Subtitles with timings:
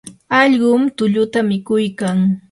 [0.39, 2.17] allqum tulluta mikuykan.